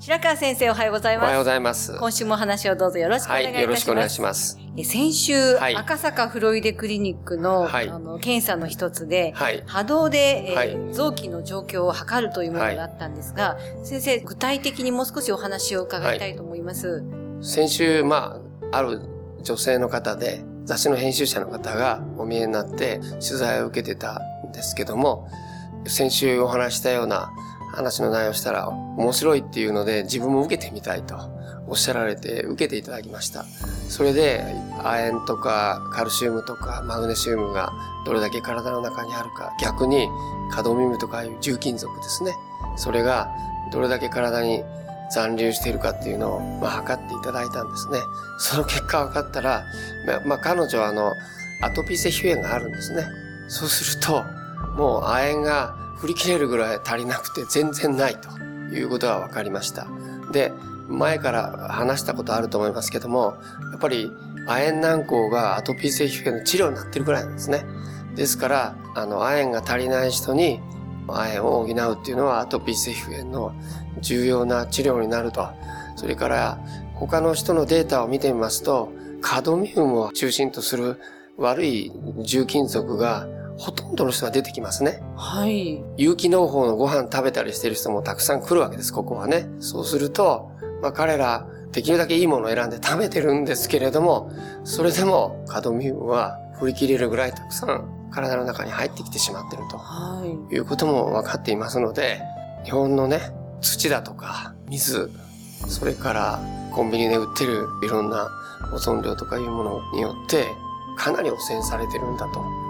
[0.00, 1.98] 白川先生おはようございおはようごますざいます。
[1.98, 4.58] 今週もお話をどうぞよろしくおはい、願いいたします、よろしくお願いします。
[4.76, 9.64] え先週、はい赤坂フロイデクリニックの,、はいあの検査の一つで、はい。
[9.66, 17.02] 波動で、えーはい臓器の状況を測るというものがあったんですが、先生、具体的にもう少しお話を伺いたいと思います。
[17.42, 19.00] 先週、まあ、ある
[19.42, 25.28] 女性の方で、雑誌の編集者の方がお見えになって取材を受けてたんですけども、
[25.86, 27.32] 先週お話ししたような
[27.78, 31.16] 話の内容をしたら面白いっていうので自分も受けてみたいと
[31.68, 33.44] おっしゃられて受けていただきました。
[33.88, 34.44] それで
[34.82, 37.72] 亜鉛とかカルシウムとかマグネシウムが
[38.04, 40.08] どれだけ体の中にあるか逆に
[40.50, 42.34] カドミウムとかいう重金属ですね。
[42.76, 43.28] それが
[43.72, 44.62] どれだけ体に
[45.10, 47.98] 残留しているかっていうのを、まあ、測っていただいたんですね。
[48.38, 49.64] その結果分かったら、
[50.06, 51.12] まあ、まあ、彼女はあの、
[51.62, 53.04] アトピー性皮膚炎があるんですね。
[53.48, 54.22] そうすると、
[54.76, 58.28] もう亜鉛が振り切れるぐらい足りなくて全然ないと
[58.74, 59.86] いうことが分かりました。
[60.32, 60.52] で、
[60.88, 63.36] 前から話したことあると思いますけども、
[63.72, 64.10] やっぱり
[64.46, 67.64] 亜鉛軟膏がアトピー性皮膚炎の治療になってるぐらいなんですね。
[68.14, 70.60] ですから、あの、亜鉛が足りない人に
[71.08, 73.52] 亜鉛を補うっていうのはアトピー性皮膚炎の
[74.00, 75.48] 重要な治療になると。
[75.96, 76.58] それから
[76.94, 81.00] 他の人のデータを見てみますと、カドミウムを中心とする
[81.36, 81.92] 悪い
[82.24, 83.26] 重金属が
[83.58, 85.02] ほとんどの人が出てきますね。
[85.16, 85.82] はい。
[85.96, 89.48] 有機農法のご飯食べたりしてる人もたくさん来るわけです、ここはね。
[89.58, 94.30] そうすると、まあ彼らできるだけいいものを選んで食べてるんですけれども、
[94.64, 99.76] それでもカドミウムは振り切れるぐらいたくさん体の中に入ってきてしまってると。
[99.76, 100.54] はい。
[100.54, 102.22] いうことも分かっていますので、
[102.64, 105.10] 日本のね、土だとか水、
[105.66, 106.40] それから
[106.72, 108.28] コンビニで売ってるいろんな
[108.70, 110.46] 保存料とかいうものによって
[110.96, 112.67] かなり汚染されてるんだと。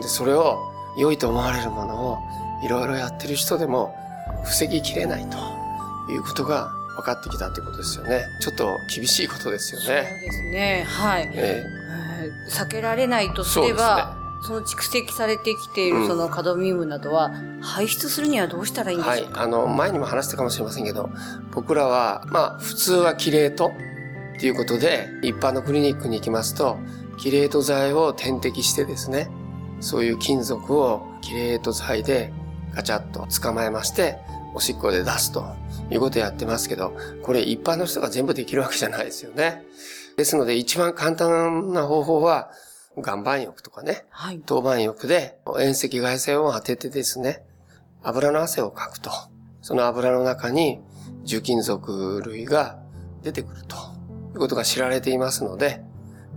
[0.00, 2.18] で、それを良いと思われるものを
[2.64, 3.94] いろいろやってる人でも
[4.44, 8.24] 防ぎきれないということが分かってきたということですよね。
[8.40, 10.02] ちょっと厳しいことですよそうね。
[10.24, 10.84] ですね。
[10.88, 11.30] はい。
[11.34, 11.84] ええー
[12.48, 19.30] 避けられないとすれば、その蓄積されてきているうんそのカドミウムなどは、排出するにはどうしたらいいんでしょう。
[19.30, 21.10] か、あの、前にも話したかもしれませんけど、
[21.52, 23.72] 僕らは、まあ、普通はキレート
[24.36, 26.78] っていうことで、一般のクリニックに行きますと、
[27.16, 29.30] キレート剤を点滴してですね、
[29.84, 32.32] そういう金属をキレート剤で
[32.74, 34.18] ガチャッと捕まえまして、
[34.54, 35.44] おしっこで出すと
[35.90, 39.62] いうことをやってますけど、これ一般の人が全部できるわけじゃないですよね。
[40.16, 42.50] ですので一番簡単な方法は、
[42.96, 44.40] 岩盤浴とかね、はい。
[44.46, 47.44] 当板浴で遠赤外線を当ててですね、
[48.02, 49.10] 油の汗をかくと。
[49.60, 50.80] その油の中に
[51.24, 52.78] 重金属類が
[53.22, 53.76] 出てくると
[54.34, 55.82] いうことが知られていますので、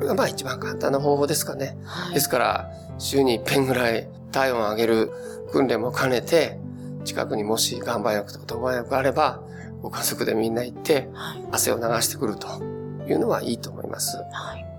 [0.00, 1.76] これがまあ一番簡単な方法ですかね。
[1.84, 5.10] はいですから、週に一遍ぐらい体温を上げる
[5.52, 6.58] 訓練も兼ねて、
[7.04, 9.42] 近くにもし岩盤浴とか当板浴があれば、
[9.82, 11.44] ご家族でみんな行ってはい。
[11.52, 12.46] 汗を流してくると
[13.06, 14.16] いうのはいいと思います。
[14.32, 14.69] はい。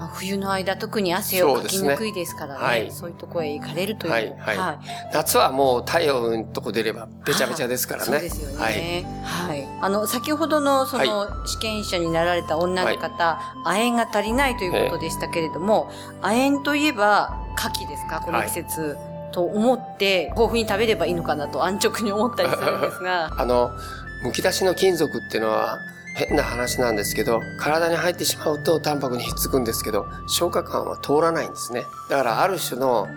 [0.00, 2.60] まあ、冬の間特に汗をかきにくいですからね。
[2.60, 4.12] そうそうですねはいいうところへ行かれるという。
[4.12, 4.78] はいはい
[5.12, 8.06] 夏はもう太陽のとこ出ればべちゃべちゃですからね。
[8.06, 8.74] そうですよはい。
[8.76, 9.22] ね。
[9.22, 9.68] はい。
[9.82, 15.90] あの、先ほどのその試験者になられた女の方、亜鉛が足りないということでしたけれども、
[16.22, 18.20] 亜鉛といえば牡蠣ですか？
[18.20, 18.96] この季節。
[19.32, 23.30] と思って、豊富に食べればいいのかなと安直に思ったりするんですが。
[23.36, 23.70] あの、
[24.22, 25.78] 剥き出しの金属っていうのは
[26.14, 31.84] 変な話なんですけど、体に入ってしまうとタンパクにひっつくんですけど、消化管は通らないんですね。
[32.10, 33.08] だからある種の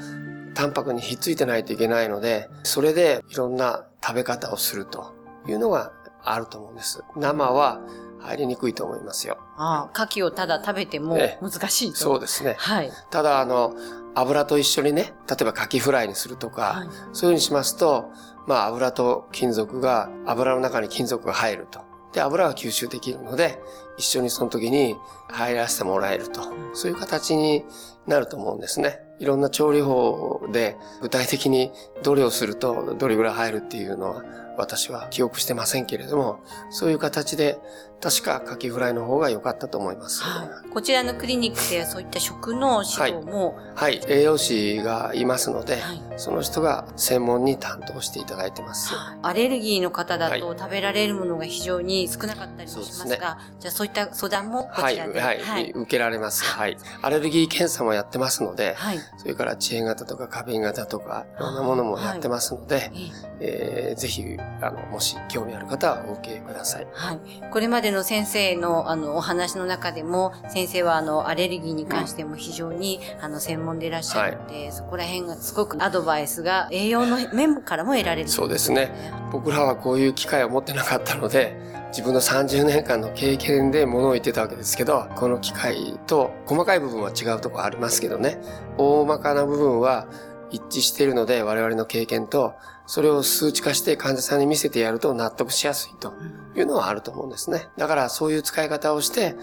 [0.53, 5.13] タンパクにひっついてないといけないので、それでいろんな食べ方をすると
[5.47, 5.91] いうのが
[6.23, 7.03] あると思うんです。
[7.17, 7.81] 生は
[8.23, 9.37] 入りにくいと思いますよ。
[9.57, 11.97] ああ、牡蠣をただ食べてもええ難しいと。
[11.97, 12.55] そうですね。
[12.57, 12.91] はい。
[13.09, 13.75] ただあの、
[14.15, 18.11] 油と一緒にね、例えばカキフライにするとか、はいそういうふうにしますと、
[18.47, 21.81] まあ油と金属が、油の中に金属が入ると。
[22.13, 23.59] で、油は吸収できるので、
[23.97, 24.95] 一緒にその時に
[25.29, 26.41] 入らせてもらえると。
[26.73, 27.65] そういう形に
[28.07, 28.99] なると思うんですね。
[29.19, 31.71] いろんな調理法で具体的に
[32.03, 34.23] どれをするとどれぐらい入るっていうのは
[34.57, 36.39] 私は記憶してませんけれども、
[36.69, 37.59] そういう形で
[38.03, 40.23] 確かカキフライの方が良かったと思います。
[40.23, 48.93] はい、こちらのクリニックではそういった食の指導も、はい、はい、栄養士がいますので、はい、その人が専門に担当していただいてます。
[49.21, 53.19] アレルギーの方だと食べられるものが非常に少なかったりもしますが、ね、
[53.61, 56.43] じゃあそういった相談もこちらで、はい、はい、受けられます。
[56.43, 56.77] はい。
[57.01, 62.91] アレルギー検査もやってますので、はい、それから遅延型とか過敏型とか、いろんなものもやってますので、はい、
[63.39, 66.87] えー、ぜひ、あの、もし興味ある方はお受けください。
[66.93, 67.19] はい。
[67.51, 78.91] これまでの先生のあの、お話の中でも、先生は、あの、アレルギーに関しても非常に、あの、専門でいらっしゃるので、はい、そこら辺がすごくアドバイスが栄養の面からも得られる、そうですね。
[79.31, 88.39] 僕らはこういう機会を持ってなかったので、自分の30年間の経験で物を言ってたわけですけど、この機械と細かい部分は違うところありますけどね、
[88.79, 90.07] 大まかな部分は
[90.53, 92.53] 一致しているので、我々の経験と、
[92.85, 96.13] それを数値化して患者さんに見せてやると納得しやすいと
[96.55, 97.67] いうのはあると思うんですね。
[97.77, 99.35] だからそういう使い方をして、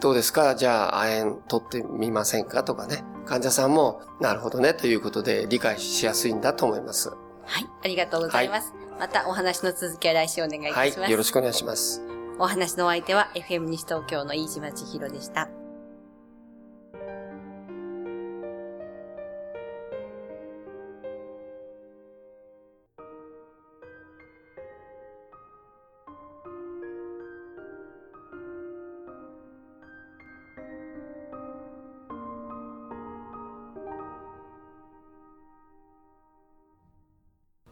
[0.00, 0.54] どうですか？
[0.54, 2.62] じゃあ、亜鉛取ってみませんか？
[2.64, 3.04] とかね。
[3.26, 7.10] 患者さんも、なるほどね、ということで理解しやすいんだと思います。
[7.10, 8.72] はい、ありがとうございます。
[8.72, 11.00] はい、またお話の続きは来週お願いいたします。
[11.00, 12.02] はい、よろしくお願いします。
[12.38, 15.48] お話のお相手は FM 西東京の飯島千尋でした。